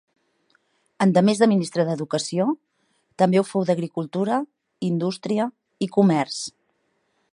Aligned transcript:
Endemés 1.05 1.41
de 1.41 1.47
ministre 1.51 1.85
d'educació, 1.89 2.47
també 3.23 3.41
ho 3.41 3.45
fou 3.51 3.67
d'agricultura, 3.71 4.41
indústria 4.89 5.47
i 5.89 5.93
comerç. 5.99 6.41